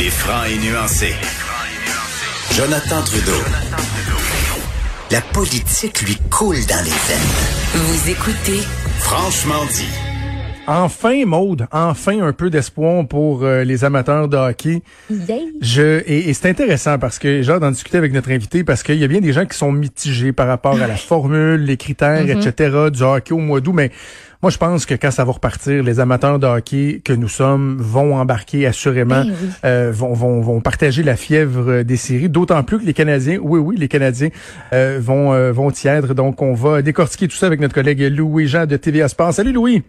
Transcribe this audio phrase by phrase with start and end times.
[0.00, 1.12] Il est franc et nuancé.
[2.52, 3.42] Jonathan Trudeau.
[5.10, 7.74] La politique lui coule dans les veines.
[7.74, 8.62] Vous écoutez
[9.00, 10.07] Franchement dit.
[10.70, 14.82] Enfin, Maude, enfin un peu d'espoir pour euh, les amateurs de hockey.
[15.62, 18.82] Je et, et c'est intéressant parce que j'ai hâte d'en discuter avec notre invité parce
[18.82, 21.78] qu'il y a bien des gens qui sont mitigés par rapport à la formule, les
[21.78, 22.90] critères, etc.
[22.92, 23.90] du hockey au mois d'août, mais
[24.40, 27.76] moi, je pense que quand ça va repartir, les amateurs de hockey que nous sommes
[27.80, 29.48] vont embarquer assurément, Ben oui.
[29.64, 33.58] euh, vont, vont, vont partager la fièvre des séries, d'autant plus que les Canadiens, oui,
[33.58, 34.28] oui, les Canadiens
[34.72, 36.14] euh, vont, euh, vont y être.
[36.14, 39.32] Donc, on va décortiquer tout ça avec notre collègue Louis-Jean de TVA Sport.
[39.34, 39.82] Salut Louis!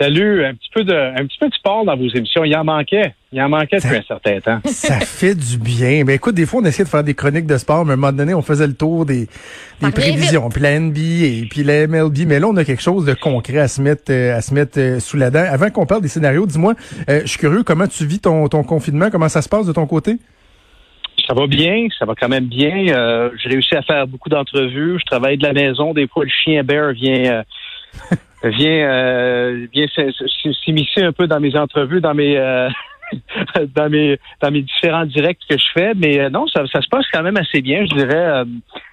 [0.00, 2.42] Salut, un petit peu de un petit peu de sport dans vos émissions.
[2.44, 3.14] Il en manquait.
[3.32, 4.60] Il en manquait depuis un certain temps.
[4.64, 6.04] Ça fait du bien.
[6.04, 7.96] Ben écoute, des fois, on essayait de faire des chroniques de sport, mais à un
[7.96, 9.28] moment donné, on faisait le tour des,
[9.82, 12.26] des prévisions, puis la NBA, puis la MLB.
[12.26, 14.78] Mais là, on a quelque chose de concret à se mettre, euh, à se mettre
[14.80, 15.44] euh, sous la dent.
[15.46, 16.74] Avant qu'on parle des scénarios, dis-moi,
[17.10, 19.10] euh, je suis curieux, comment tu vis ton, ton confinement?
[19.10, 20.16] Comment ça se passe de ton côté?
[21.26, 22.88] Ça va bien, ça va quand même bien.
[22.88, 24.98] Euh, j'ai réussi à faire beaucoup d'entrevues.
[24.98, 25.92] Je travaille de la maison.
[25.92, 27.42] Des fois, le chien Bear vient euh,
[28.42, 29.86] vient euh, vient
[30.64, 32.68] s'immiscer un peu dans mes entrevues, dans mes euh,
[33.74, 35.92] dans mes dans mes différents directs que je fais.
[35.96, 38.14] Mais euh, non, ça, ça se passe quand même assez bien, je dirais.
[38.14, 38.44] euh,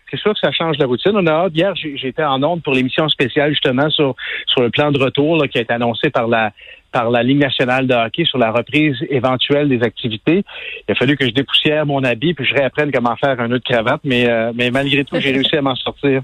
[0.09, 1.11] c'est sûr que ça change la routine.
[1.15, 1.51] On a hâte.
[1.53, 4.15] Hier, j'étais en onde pour l'émission spéciale justement sur
[4.47, 6.51] sur le plan de retour là, qui a été annoncé par la
[6.93, 10.43] par la Ligue nationale de hockey sur la reprise éventuelle des activités.
[10.87, 13.57] Il a fallu que je dépoussière mon habit puis je réapprenne comment faire un de
[13.57, 16.21] cravate, mais euh, mais malgré tout, j'ai réussi à m'en sortir.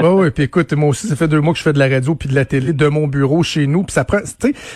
[0.00, 1.88] Oui, oui, puis écoute, moi aussi, ça fait deux mois que je fais de la
[1.88, 4.18] radio puis de la télé de mon bureau chez nous, puis ça prend,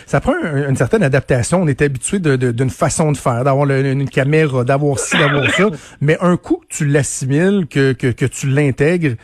[0.07, 1.63] ça prend un- une certaine adaptation.
[1.63, 5.49] On est habitué de- de- d'une façon de faire, d'avoir une caméra, d'avoir ci, d'avoir
[5.51, 5.67] ça,
[6.01, 9.17] mais un coup que tu l'assimiles, que, que, que tu l'intègres,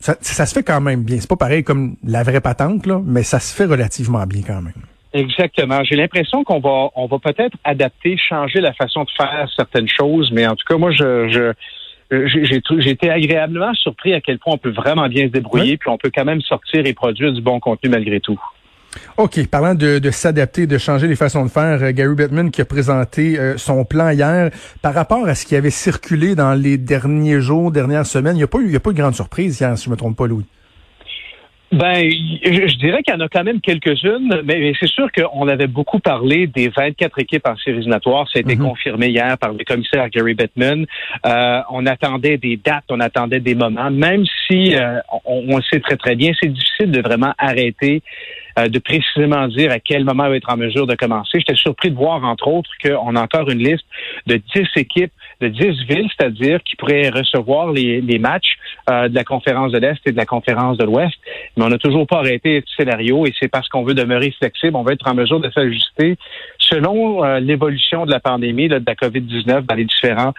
[0.00, 1.18] ça, ça se fait quand même bien.
[1.20, 4.60] C'est pas pareil comme la vraie patente, là, mais ça se fait relativement bien quand
[4.62, 4.74] même.
[5.12, 5.84] Exactement.
[5.84, 10.30] J'ai l'impression qu'on va on va peut-être adapter, changer la façon de faire certaines choses,
[10.32, 11.52] mais en tout cas, moi, je, je
[12.26, 15.90] j'ai j'ai été agréablement surpris à quel point on peut vraiment bien se débrouiller, puis
[15.90, 18.40] on peut quand même sortir et produire du bon contenu malgré tout.
[19.16, 22.60] OK, parlant de, de s'adapter, de changer les façons de faire, euh, Gary Bettman qui
[22.60, 24.50] a présenté euh, son plan hier
[24.82, 28.36] par rapport à ce qui avait circulé dans les derniers jours, dernières semaines.
[28.36, 29.86] Il n'y a pas eu, il y a pas eu de grande surprise hier, si
[29.86, 30.46] je me trompe pas, Louis.
[31.74, 35.10] Ben, je, je dirais qu'il y en a quand même quelques-unes, mais, mais c'est sûr
[35.10, 38.28] qu'on avait beaucoup parlé des 24 équipes en séries éliminatoires.
[38.32, 38.64] Ça a été Mhm.
[38.68, 40.86] confirmé hier par le commissaire Gary Bettman.
[41.26, 45.62] Euh, on attendait des dates, on attendait des moments, même si euh, on, on le
[45.62, 48.02] sait très très bien, c'est difficile de vraiment arrêter
[48.58, 51.40] euh, de précisément dire à quel moment il va être en mesure de commencer.
[51.40, 53.84] J'étais surpris de voir, entre autres, qu'on a encore une liste
[54.26, 58.56] de 10 équipes, de 10 villes, c'est-à-dire qui pourraient recevoir les, matchs
[58.90, 61.14] euh, de la conférence de l'Est et de la conférence de l'Ouest.
[61.56, 64.76] Mais on n'a toujours pas arrêté ce scénario et c'est parce qu'on veut demeurer flexible,
[64.76, 66.16] on veut être en mesure de s'ajuster
[66.58, 70.32] selon euh, l'évolution de la pandémie, de la COVID-19 dans les différents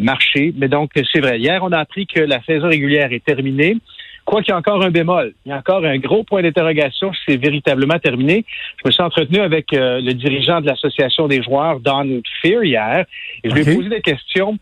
[0.00, 0.52] marchés.
[0.56, 1.38] Mais donc, c'est vrai.
[1.38, 3.76] Hier, on a appris que la saison régulière est terminée.
[4.24, 7.12] Quoi qu'il y a encore un bémol, il y a encore un gros point d'interrogation
[7.12, 8.44] si c'est véritablement terminé.
[8.78, 13.04] Je me suis entretenu avec euh, le dirigeant de l'Association des joueurs, Don Fear, hier,
[13.42, 14.58] et je lui ai posé la question.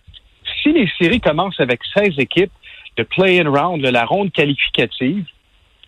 [0.62, 2.50] Si les séries commencent avec 16 équipes,
[2.96, 5.24] de play-in round, de la ronde qualificative,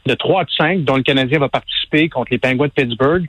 [0.07, 3.27] de 3 de 5, dont le Canadien va participer contre les Penguins de Pittsburgh,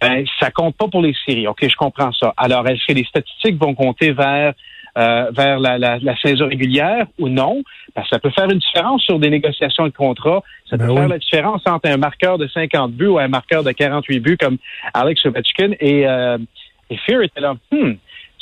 [0.00, 1.46] ben, ça compte pas pour les séries.
[1.46, 2.34] OK, je comprends ça.
[2.36, 4.54] Alors, est-ce que les statistiques vont compter vers
[4.96, 7.62] euh, vers la, la, la saison régulière ou non?
[7.94, 10.42] Parce que ça peut faire une différence sur des négociations de contrat.
[10.68, 10.98] Ça Ben peut oui.
[10.98, 14.36] faire la différence entre un marqueur de 50 buts ou un marqueur de 48 buts
[14.38, 14.58] comme
[14.92, 15.72] Alex Ovechkin.
[15.80, 16.38] Et, euh,
[16.90, 17.54] et Fear était là.
[17.72, 17.92] Hmm,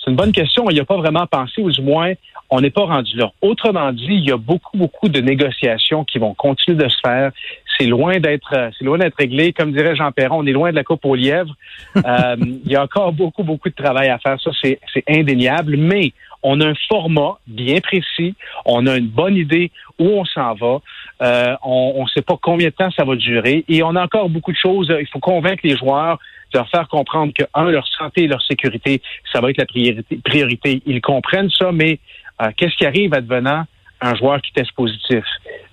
[0.02, 0.68] c'est une bonne question.
[0.70, 2.12] Il n'y a pas vraiment pensé, ou du moins,
[2.50, 3.32] on n'est pas rendu là.
[3.40, 7.30] Autrement dit, il y a beaucoup, beaucoup de négociations qui vont continuer de se faire.
[7.78, 9.52] C'est loin d'être, euh, c'est loin d'être réglé.
[9.52, 11.54] Comme dirait Jean Perron, on est loin de la coupe aux lièvres.
[12.04, 14.40] Euh, il y a encore beaucoup, beaucoup de travail à faire.
[14.40, 15.76] Ça, c'est, c'est indéniable.
[15.76, 18.34] Mais on a un format bien précis.
[18.64, 20.80] On a une bonne idée où on s'en va.
[21.22, 23.64] Euh, on ne sait pas combien de temps ça va durer.
[23.68, 24.92] Et on a encore beaucoup de choses.
[24.98, 26.18] Il faut convaincre les joueurs
[26.52, 29.00] de leur faire comprendre que, un, leur santé et leur sécurité,
[29.32, 30.18] ça va être la priorité.
[30.24, 30.82] priorité.
[30.84, 31.98] Ils comprennent ça, mais
[32.42, 33.64] euh, qu'est-ce qui arrive advenant
[34.00, 35.24] un joueur qui teste positif?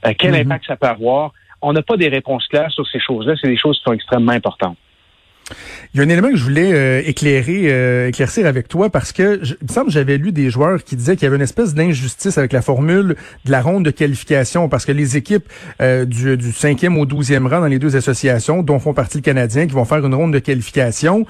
[0.05, 0.41] Euh, quel Mhm.
[0.41, 1.33] impact ça peut avoir?
[1.61, 3.33] On n'a pas des réponses claires sur ces choses-là.
[3.41, 4.77] C'est des choses qui sont extrêmement importantes.
[5.93, 9.11] Il y a un élément que je voulais euh, éclairer, euh, éclaircir avec toi parce
[9.11, 11.41] que il me semble que j'avais lu des joueurs qui disaient qu'il y avait une
[11.41, 13.15] espèce d'injustice avec la formule
[13.45, 15.49] de la ronde de qualification parce que les équipes
[15.81, 19.23] euh, du, du 5e au 12e rang dans les deux associations, dont font partie le
[19.23, 21.25] Canadien, qui vont faire une ronde de qualification,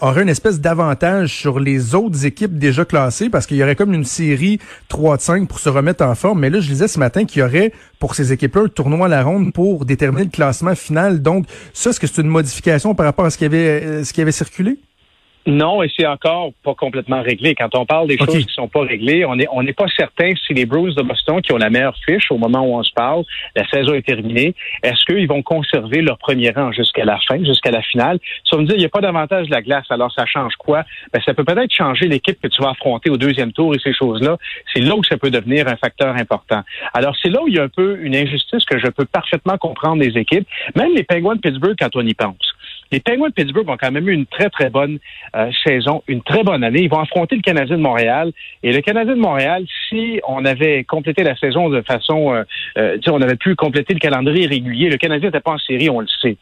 [0.00, 3.94] auraient une espèce d'avantage sur les autres équipes déjà classées parce qu'il y aurait comme
[3.94, 4.58] une série
[4.88, 6.40] 3 de 5 pour se remettre en forme.
[6.40, 9.08] Mais là, je disais ce matin qu'il y aurait pour ces équipes-là un tournoi à
[9.08, 11.22] la ronde pour déterminer le classement final.
[11.22, 14.12] Donc, ça, est-ce que c'est une modification par rapport à ce qui avait, euh, ce
[14.12, 14.78] qui avait circulé?
[15.46, 17.54] Non, et c'est encore pas complètement réglé.
[17.54, 20.32] Quand on parle des choses qui sont pas réglées, on n'est on n'est pas certain
[20.46, 22.92] si les Bruins de Boston, qui ont la meilleure fiche au moment où on se
[22.92, 23.24] parle,
[23.56, 27.70] la saison est terminée, est-ce qu'ils vont conserver leur premier rang jusqu'à la fin, jusqu'à
[27.70, 28.18] la finale?
[28.48, 30.84] Ça veut dire il n'y a pas d'avantage de la glace, alors ça change quoi?
[31.14, 33.94] Ben, ça peut peut-être changer l'équipe que tu vas affronter au deuxième tour et ces
[33.94, 34.36] choses-là.
[34.74, 36.62] C'est là où ça peut devenir un facteur important.
[36.92, 39.56] Alors, c'est là où il y a un peu une injustice que je peux parfaitement
[39.56, 40.46] comprendre des équipes,
[40.76, 42.36] même les Penguins de Pittsburgh quand on y pense.
[42.92, 44.98] Les Penguins de Pittsburgh ont quand même eu une très, très bonne
[45.36, 46.82] euh, saison, une très bonne année.
[46.82, 48.32] Ils vont affronter le Canadien de Montréal.
[48.62, 52.42] Et le Canadien de Montréal, si on avait complété la saison de façon, euh,
[52.78, 56.00] euh on avait pu compléter le calendrier régulier, le Canadien n'était pas en série, on
[56.00, 56.36] le sait.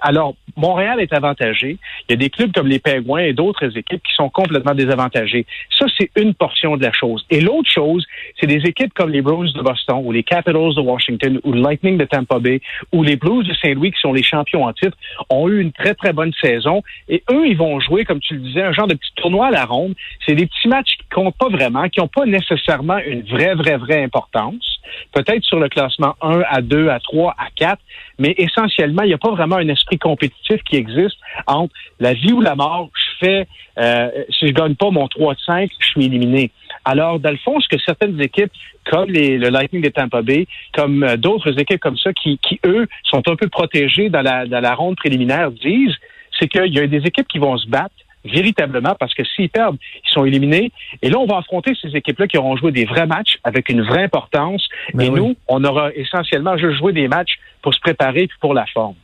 [0.00, 1.78] alors, Montréal est avantagé.
[2.08, 5.46] Il y a des clubs comme les Penguins et d'autres équipes qui sont complètement désavantagées.
[5.78, 7.24] Ça, c'est une portion de la chose.
[7.30, 8.04] Et l'autre chose,
[8.38, 11.60] c'est des équipes comme les Bruins de Boston ou les Capitals de Washington ou le
[11.60, 12.60] Lightning de Tampa Bay
[12.92, 14.96] ou les Blues de Saint-Louis qui sont les champions en titre
[15.30, 16.82] ont eu une très, très bonne saison.
[17.08, 19.50] Et eux, ils vont jouer, comme tu le disais, un genre de petit tournoi à
[19.50, 19.94] la ronde.
[20.26, 23.76] C'est des petits matchs qui comptent pas vraiment, qui n'ont pas nécessairement une vraie, vraie,
[23.76, 24.80] vraie importance.
[25.12, 27.80] Peut-être sur le classement 1 à 2, à 3, à 4,
[28.18, 31.16] mais essentiellement, il n'y a pas vraiment un esprit compétitif qui existe
[31.46, 32.90] entre la vie ou la mort.
[33.78, 36.50] Euh, si je gagne pas mon 3 de 5, je suis éliminé.
[36.84, 38.52] Alors, dans le fond, ce que certaines équipes,
[38.90, 42.60] comme les, le Lightning des Tampa Bay, comme euh, d'autres équipes comme ça, qui, qui,
[42.66, 45.94] eux, sont un peu protégées dans la, dans la ronde préliminaire, disent,
[46.38, 49.78] c'est qu'il y a des équipes qui vont se battre véritablement parce que s'ils perdent,
[50.04, 50.72] ils sont éliminés.
[51.02, 53.82] Et là, on va affronter ces équipes-là qui auront joué des vrais matchs avec une
[53.82, 54.66] vraie importance.
[54.94, 58.54] Ben et nous, on aura essentiellement juste joué des matchs pour se préparer puis pour
[58.54, 58.94] la forme.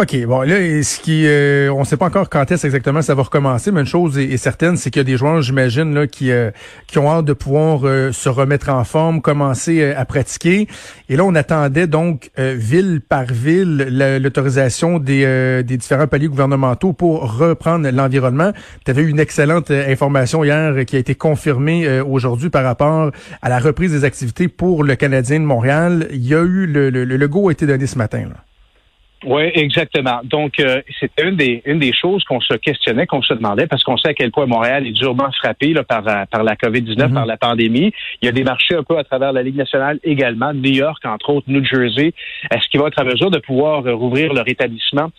[0.00, 3.16] OK, bon, là, ce qui, euh, on ne sait pas encore quand est-ce exactement ça
[3.16, 6.06] va recommencer, mais une chose est, certaine, c'est qu'il y a des joueurs, j'imagine, là,
[6.06, 6.52] qui, euh,
[6.86, 10.68] qui ont hâte de pouvoir euh, se remettre en forme, commencer à pratiquer.
[11.08, 13.88] Et là, on attendait donc ville par ville
[14.22, 18.52] l'autorisation des, des différents paliers gouvernementaux pour reprendre l'environnement.
[18.84, 23.10] Tu avais eu une excellente information hier qui a été confirmée aujourd'hui par rapport
[23.42, 26.06] à la reprise des activités pour le Canadien de Montréal.
[26.12, 28.20] Il y a eu le, le, le go a été donné ce matin.
[28.20, 28.47] Là.
[29.24, 30.20] Oui, exactement.
[30.22, 33.82] Donc, euh, c'était une des, une des choses qu'on se questionnait, qu'on se demandait, parce
[33.82, 37.14] qu'on sait à quel point Montréal est durement frappé là, par, par la COVID-19, mhm.
[37.14, 37.92] par la pandémie.
[38.22, 41.04] Il y a des marchés un peu à travers la Ligue nationale également, New York,
[41.04, 42.12] entre autres, New Jersey.
[42.50, 45.10] Est-ce qu'il va être à mesure de pouvoir euh, rouvrir leur établissement?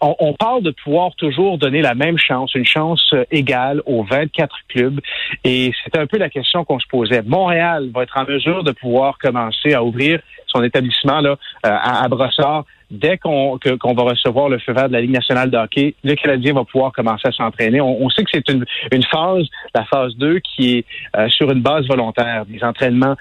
[0.00, 4.54] On, parle de pouvoir toujours donner la même chance, une chance euh, égale aux 24
[4.68, 5.00] clubs.
[5.42, 7.22] Et c'est un peu la question qu'on se posait.
[7.22, 12.08] Montréal va être en mesure de pouvoir commencer à ouvrir son établissement là, à, à
[12.08, 16.14] Brossard dès qu'on va recevoir le feu vert de la Ligue nationale de hockey, le
[16.14, 17.80] Canadien va pouvoir commencer à s'entraîner.
[17.80, 18.64] On, sait que c'est une,
[19.10, 19.44] phase,
[19.74, 20.84] la phase 2, qui est
[21.16, 23.16] euh, sur une base volontaire, des entraînements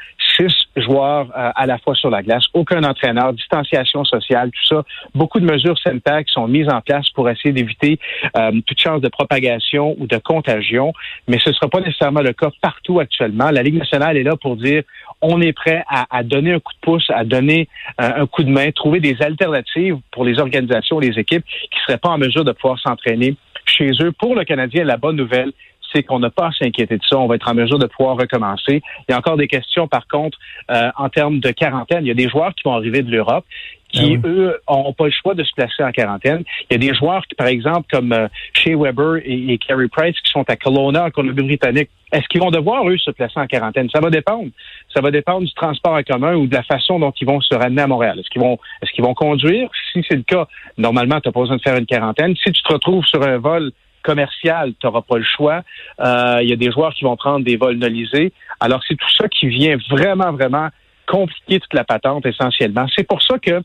[0.75, 4.83] joueurs euh, à la fois sur la glace, aucun entraîneur, distanciation sociale, tout ça.
[5.13, 8.00] Beaucoup de mesures sanitaires qui sont mises en place pour essayer d'éviter
[8.38, 10.94] euh, toute chance de propagation ou de contagion,
[11.27, 13.50] mais ce ne sera pas nécessairement le cas partout actuellement.
[13.51, 14.83] La Ligue nationale est là pour dire
[15.22, 17.68] on est prêt à, à donner un coup de pouce, à donner
[17.98, 22.10] un coup de main, trouver des alternatives pour les organisations, les équipes qui seraient pas
[22.10, 23.36] en mesure de pouvoir s'entraîner
[23.66, 24.12] chez eux.
[24.12, 25.51] Pour le Canadien, la bonne nouvelle,
[25.95, 27.18] c'est qu'on n'a pas à s'inquiéter de ça.
[27.18, 28.81] On va être en mesure de pouvoir recommencer.
[29.07, 30.38] Il y a encore des questions, par contre,
[30.71, 32.06] euh, en termes de quarantaine.
[32.06, 33.45] Il y a des joueurs qui vont arriver de l'Europe
[33.89, 36.44] qui, ah eux, n'ont pas le choix de se placer en quarantaine.
[36.69, 39.87] Il y a des joueurs qui, par exemple, comme euh, Shea Weber et, et Carey
[39.87, 43.47] Price, qui sont à Kelowna, en Colombie-Britannique, est-ce qu'ils vont devoir, eux, se placer en
[43.47, 43.90] quarantaine?
[43.90, 44.49] Ça va dépendre.
[44.94, 47.56] Ça va dépendre du transport en commun ou de la façon dont ils vont se
[47.56, 48.19] ramener à Montréal.
[48.19, 49.69] Est-ce qu'ils vont, est-ce qu'ils vont conduire?
[49.94, 50.45] Si c'est le cas,
[50.78, 52.35] normalement, tu n'as pas besoin de faire une quarantaine.
[52.35, 53.71] Si tu te retrouves sur un vol
[54.06, 55.64] commercial, tu n'auras pas le choix.
[56.00, 58.31] Euh, il y a des joueurs qui vont prendre des vols nolisés.
[58.59, 60.69] Alors, c'est tout ça qui vient vraiment, vraiment
[61.07, 62.85] compliquer toute la patente essentiellement.
[62.95, 63.62] C'est pour ça que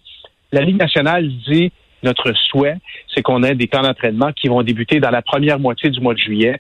[0.53, 2.79] la Ligue nationale dit notre souhait,
[3.15, 6.15] c'est qu'on ait des camps d'entraînement qui vont débuter dans la première moitié du mois
[6.15, 6.59] de juillet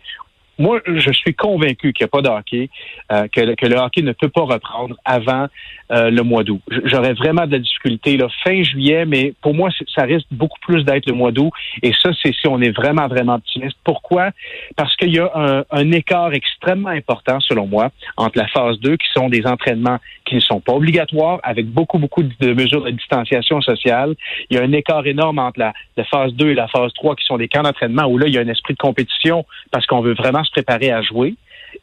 [0.61, 2.69] moi, je suis convaincu qu'il n'y a pas de hockey,
[3.11, 5.47] euh, que, le hockey ne peut pas reprendre avant
[5.91, 6.61] euh, le mois d'août.
[6.85, 10.85] J'aurais vraiment de la difficulté là, fin juillet, mais pour moi, ça risque beaucoup plus
[10.85, 11.51] d'être le mois d'août.
[11.83, 13.77] Et ça, c'est si on est vraiment, vraiment optimiste.
[13.85, 14.33] Pourquoi?
[14.77, 19.09] Parce qu'il y a un, écart extrêmement important, selon moi, entre la phase 2, qui
[19.15, 23.63] sont des entraînements qui ne sont pas obligatoires, avec beaucoup, beaucoup de mesures de distanciation
[23.63, 24.15] sociale.
[24.51, 27.17] Il y a un écart énorme entre la, la phase 2 et la phase 3,
[27.17, 29.87] qui sont des camps d'entraînement, où là, il y a un esprit de compétition, parce
[29.87, 31.35] qu'on veut vraiment préparer à jouer.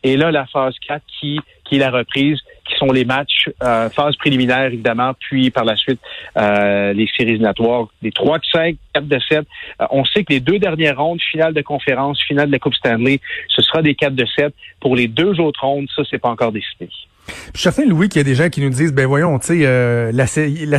[0.04, 3.90] Et là, la phase 4 qui, qui est la reprise, qui sont les matchs, euh,
[3.90, 6.00] phase préliminaire évidemment, puis par la suite
[6.38, 9.40] euh, les séries éliminatoires, les 3 de 5, 4 de 7.
[9.82, 12.76] Euh, on sait que les deux dernières rondes, finale de conférence, finale de la Coupe
[12.76, 14.54] Stanley, ce sera des 4 de 7.
[14.80, 16.90] Pour les deux autres rondes, ça, c'est pas encore décidé.
[17.54, 19.60] Je suis Louis, qu'il y a des gens qui nous disent, ben voyons, tu sais,
[19.64, 20.28] euh, la,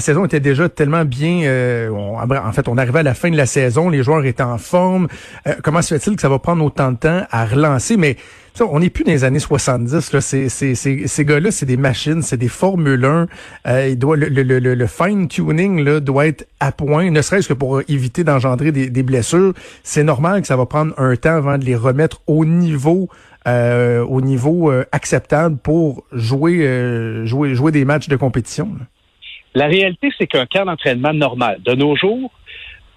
[0.01, 1.43] saison était déjà tellement bien.
[1.45, 4.59] Euh, en fait, on arrivait à la fin de la saison, les joueurs étaient en
[4.59, 5.09] forme.
[5.47, 7.97] Euh, comment se fait-il que ça va prendre autant de temps à relancer?
[7.97, 8.17] Mais
[8.61, 10.13] on n'est plus dans les années 70.
[10.13, 10.21] Là.
[10.21, 13.87] Ces, gars-là, c'est des machines, c'est des Formule 1.
[13.87, 17.81] il doit, le, le, le, le fine-tuning doit être à point, ne serait-ce que pour
[17.89, 19.53] éviter d'engendrer des blessures.
[19.85, 23.09] C'est normal que ça va prendre un temps avant de les remettre au niveau
[23.49, 28.69] euh, au niveau euh, acceptable pour jouer, euh, jouer, jouer des matchs de compétition?
[29.55, 32.31] La réalité, c'est qu'un cas d'entraînement normal, de nos jours,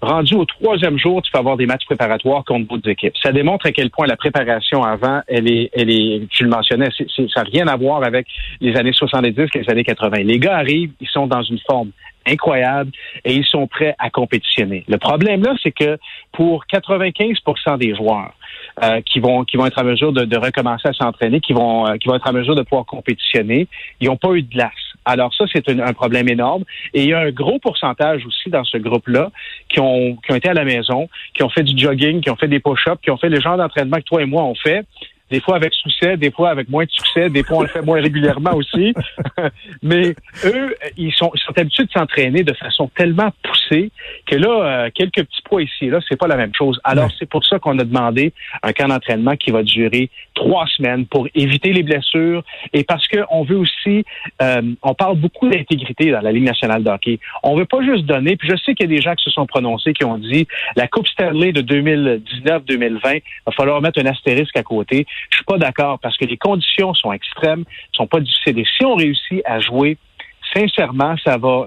[0.02, 3.14] rendu au troisième jour, tu peux avoir des matchs préparatoires contre d'autres équipes.
[3.22, 6.88] Ça démontre à quel point la préparation avant, elle est, tu le mentionnais,
[7.34, 8.26] ça n'a rien à voir avec
[8.60, 10.18] les années 70, les années 80.
[10.24, 11.90] Les gars arrivent, ils sont dans une forme
[12.26, 12.90] incroyable
[13.24, 14.84] et ils sont prêts à compétitionner.
[14.88, 15.98] Le problème là, c'est que
[16.32, 18.32] pour 95% des joueurs
[18.82, 21.86] euh, qui vont qui vont être en mesure de, de recommencer à s'entraîner, qui vont
[21.86, 23.66] euh, qui vont être en mesure de pouvoir compétitionner,
[24.00, 24.72] ils n'ont pas eu de glace.
[25.04, 26.64] Alors ça, c'est un, problème énorme.
[26.94, 29.30] Et il y a un gros pourcentage aussi dans ce groupe-là
[29.68, 32.36] qui ont, qui ont été à la maison, qui ont fait du jogging, qui ont
[32.36, 34.86] fait des push-ups, qui ont fait le genre d'entraînement que toi et moi on fait
[35.32, 37.80] des fois avec succès, des fois avec moins de succès, des fois on le fait
[37.80, 38.92] moins régulièrement aussi.
[39.82, 43.90] Mais eux, ils sont, ils sont habitués de s'entraîner de façon tellement poussée
[44.26, 46.78] que là, euh, quelques petits poids ici et là, c'est pas la même chose.
[46.84, 51.06] Alors c'est pour ça qu'on a demandé un camp d'entraînement qui va durer trois semaines
[51.06, 54.04] pour éviter les blessures et parce qu'on veut aussi,
[54.42, 57.18] euh, on parle beaucoup d'intégrité dans la Ligue nationale de hockey.
[57.42, 59.30] On veut pas juste donner, puis je sais qu'il y a des gens qui se
[59.30, 60.46] sont prononcés qui ont dit
[60.76, 65.06] la Coupe Stanley de 2019-2020, va falloir mettre un astérisque à côté.
[65.30, 68.58] Je suis pas d'accord parce que les conditions sont extrêmes, sont pas difficiles.
[68.58, 69.96] Et si on réussit à jouer
[70.54, 71.66] sincèrement, ça va.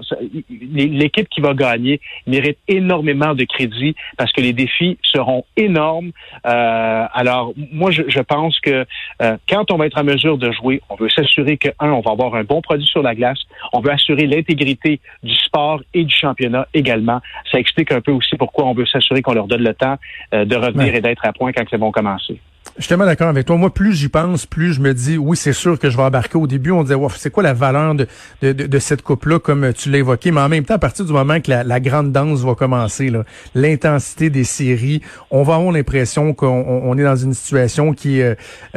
[0.50, 6.12] L'équipe qui va gagner mérite énormément de crédit parce que les défis seront énormes.
[6.46, 8.86] Euh, alors, moi, je, je pense que
[9.22, 12.00] euh, quand on va être en mesure de jouer, on veut s'assurer que un, on
[12.00, 13.38] va avoir un bon produit sur la glace.
[13.72, 17.20] On veut assurer l'intégrité du sport et du championnat également.
[17.50, 19.96] Ça explique un peu aussi pourquoi on veut s'assurer qu'on leur donne le temps
[20.34, 22.40] euh, de revenir et d'être à point quand ils vont commencer.
[22.78, 23.56] Je suis tellement d'accord avec toi.
[23.56, 26.36] Moi, plus j'y pense, plus je me dis, oui, c'est sûr que je vais embarquer.
[26.36, 28.06] Au début, on disait, c'est quoi la valeur de,
[28.42, 30.30] de, de, cette coupe-là, comme tu l'as évoqué?
[30.30, 33.10] Mais en même temps, à partir du moment que la, la grande danse va commencer,
[33.54, 38.34] l'intensité des séries, on va avoir l'impression qu'on on est dans une situation qui, euh,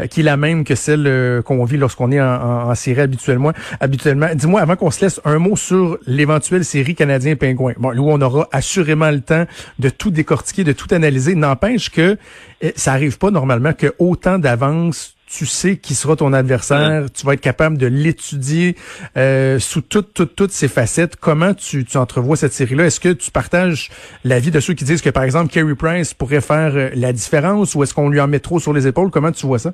[0.09, 3.51] qui est la même que celle euh, qu'on vit lorsqu'on est en, en, série habituellement.
[3.81, 4.27] habituellement.
[4.33, 7.73] Dis-moi, avant qu'on se laisse, un mot sur l'éventuelle série canadien-pingouin.
[7.77, 9.45] Bon, où on aura assurément le temps
[9.77, 11.35] de tout décortiquer, de tout analyser.
[11.35, 12.17] N'empêche que
[12.61, 17.25] eh, ça arrive pas normalement que autant d'avance tu sais qui sera ton adversaire, tu
[17.25, 18.75] vas être capable de l'étudier
[19.15, 21.15] euh, sous toutes, toutes, toutes ses facettes.
[21.17, 22.85] Comment tu, tu entrevois cette série-là?
[22.85, 23.89] Est-ce que tu partages
[24.23, 27.75] l'avis de ceux qui disent que, par exemple, Kerry Price pourrait faire euh, la différence
[27.75, 29.11] ou est-ce qu'on lui en met trop sur les épaules?
[29.11, 29.73] Comment tu vois ça?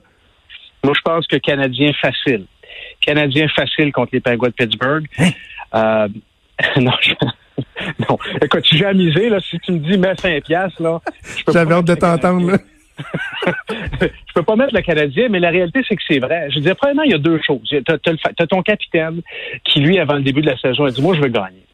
[0.84, 2.46] Moi, je pense que Canadien facile.
[3.00, 5.06] Canadien facile contre les Penguins de Pittsburgh.
[5.20, 5.30] Hein?
[5.74, 6.08] Euh,
[6.82, 7.14] non, je...
[8.10, 8.18] non.
[8.42, 9.40] Écoute, j'ai amusé, là.
[9.40, 11.00] Si tu me dis, mets 5 piastres, là.
[11.48, 12.58] J'avais hâte de t'entendre,
[14.02, 16.50] je peux pas mettre le Canadien, mais la réalité, c'est que c'est vrai.
[16.50, 17.68] Je dire, premièrement, il y a deux choses.
[17.68, 19.22] Tu as, ton capitaine
[19.64, 21.65] qui, lui, avant le début de la saison, a dit, moi, je veux gagner.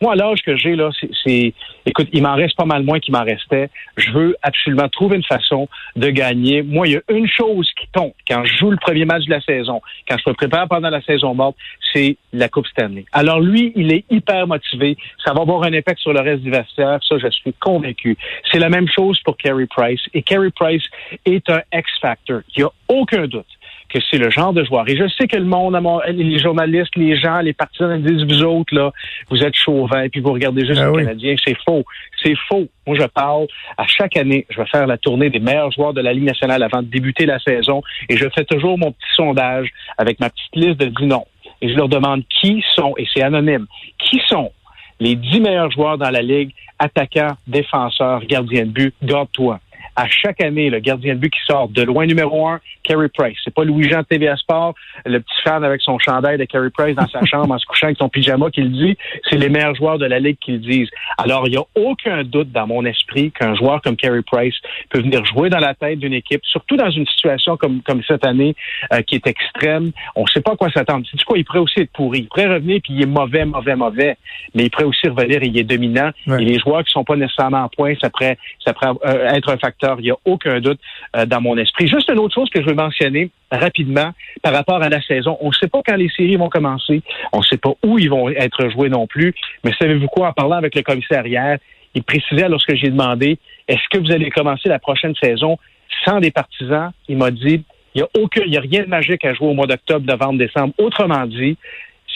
[0.00, 0.90] Moi, l'âge que j'ai, là,
[1.24, 1.52] c'est,
[1.86, 3.68] écoute, il m'en reste pas mal moins qu'il m'en restait.
[3.96, 6.62] Je veux absolument trouver une façon de gagner.
[6.62, 9.30] Moi, il y a une chose qui tombe quand je joue le premier match de
[9.30, 11.56] la saison, quand je me prépare pendant la saison morte,
[11.92, 13.06] c'est la Coupe Stanley.
[13.12, 14.96] Alors, lui, il est hyper motivé.
[15.24, 17.00] Ça va avoir un impact sur le reste du vestiaire.
[17.08, 18.16] Ça, je suis convaincu.
[18.52, 20.00] C'est la même chose pour Carey Price.
[20.14, 20.84] Et Carey Price
[21.24, 22.40] est un X-Factor.
[22.56, 23.46] Il n'y a aucun doute
[23.88, 24.88] que c'est le genre de joueur.
[24.88, 25.78] Et je sais que le monde,
[26.08, 28.92] les journalistes, les gens, les partisans disent, vous autres, là,
[29.30, 31.34] vous êtes chauvins, et puis vous regardez juste ah les Canadiens.
[31.44, 31.84] C'est faux.
[32.22, 32.68] C'est faux.
[32.86, 36.00] Moi, je parle à chaque année, je vais faire la tournée des meilleurs joueurs de
[36.00, 39.68] la Ligue nationale avant de débuter la saison, et je fais toujours mon petit sondage
[39.96, 41.26] avec ma petite liste de 10 noms.
[41.60, 43.66] Et je leur demande qui sont, et c'est anonyme,
[43.98, 44.52] qui sont
[45.00, 49.60] les dix meilleurs joueurs dans la Ligue, attaquants, défenseurs, gardiens de but, garde-toi
[49.96, 53.36] à chaque année, le gardien de but qui sort de loin numéro un, Carey Price.
[53.44, 56.96] C'est pas Louis-Jean de TVA Sport, le petit fan avec son chandail de Carey Price
[56.96, 58.96] dans sa chambre en se couchant avec son pyjama qui le dit.
[59.28, 60.88] C'est les meilleurs joueurs de la Ligue qui le disent.
[61.18, 64.54] Alors, il n'y a aucun doute dans mon esprit qu'un joueur comme Carey Price
[64.90, 68.24] peut venir jouer dans la tête d'une équipe, surtout dans une situation comme, comme cette
[68.24, 68.54] année
[68.92, 69.90] euh, qui est extrême.
[70.16, 71.04] On ne sait pas à quoi s'attendre.
[71.10, 72.20] C'est du quoi, il pourrait aussi être pourri.
[72.20, 74.16] Il pourrait revenir puis il est mauvais, mauvais, mauvais.
[74.54, 76.10] Mais il pourrait aussi revenir et il est dominant.
[76.26, 79.50] Et les joueurs qui sont pas nécessairement en point, ça pourrait, ça pourrait euh, être
[79.50, 80.80] un facteur il n'y a aucun doute
[81.16, 81.88] euh, dans mon esprit.
[81.88, 85.36] Juste une autre chose que je veux mentionner rapidement par rapport à la saison.
[85.40, 87.02] On ne sait pas quand les séries vont commencer.
[87.32, 89.34] On ne sait pas où ils vont être joués non plus.
[89.64, 90.28] Mais savez-vous quoi?
[90.28, 91.58] En parlant avec le commissaire hier,
[91.94, 95.58] il précisait lorsque j'ai demandé est-ce que vous allez commencer la prochaine saison
[96.04, 96.90] sans des partisans?
[97.08, 99.48] Il m'a dit Il n'y a, aucun, il y a rien de magique à jouer
[99.48, 100.74] au mois d'octobre, novembre, décembre.
[100.78, 101.56] Autrement dit,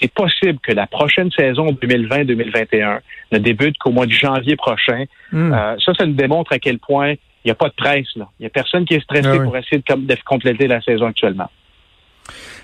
[0.00, 3.00] c'est possible que la prochaine saison 2020-2021
[3.32, 5.04] ne débute qu'au mois de janvier prochain.
[5.30, 5.52] Hmm.
[5.52, 7.14] Euh, ça, ça nous démontre à quel point
[7.44, 8.06] il n'y a pas de presse.
[8.16, 8.28] Là.
[8.38, 9.44] Il n'y a personne qui est stressé Ah oui.
[9.44, 11.48] pour essayer de, com- de compléter la saison actuellement.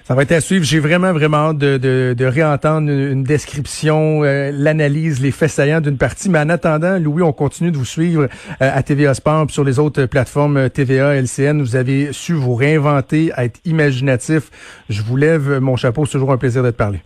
[0.05, 0.65] Ça va être à suivre.
[0.65, 5.83] J'ai vraiment, vraiment hâte de, de, de réentendre une, description, euh, l'analyse, les faits saillants
[5.83, 6.31] d'une partie.
[6.31, 9.79] Mais en attendant, Louis, on continue de vous suivre euh, à TVA Sport sur les
[9.79, 11.61] autres plateformes euh, TVA, LCN.
[11.61, 14.45] Vous avez su vous réinventer, être imaginatif.
[14.89, 16.07] Je vous lève mon chapeau.
[16.07, 17.01] C'est toujours un plaisir de te parler.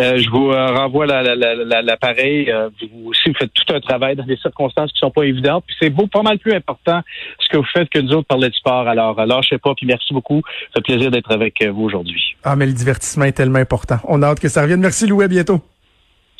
[0.00, 2.50] Euh, je vous euh, renvoie la- la- la- la- l'appareil.
[2.50, 5.64] Euh, vous aussi, vous faites tout un travail dans des circonstances qui sont pas évidentes.
[5.66, 7.00] Puis c'est beau, pas mal plus important
[7.38, 8.88] ce que vous faites que nous autres parler de sport.
[8.88, 9.74] Alors, euh, lâchez pas.
[9.76, 10.42] Puis merci beaucoup.
[10.74, 12.36] Ça fait plaisir d'être avec euh, vous aujourd'hui.
[12.44, 13.98] Ah, mais le divertissement est tellement important.
[14.04, 14.80] On a hâte que ça revienne.
[14.80, 15.24] Merci, Louis.
[15.24, 15.60] À bientôt.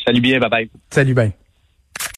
[0.05, 0.38] Salut bien.
[0.38, 0.71] Bye bye.
[0.90, 1.31] Salut, ben.